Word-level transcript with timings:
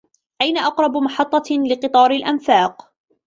أين 0.41 0.57
أقرب 0.57 0.97
محطة 0.97 1.55
لقطار 1.71 2.11
الأنفاق؟ 2.11 2.91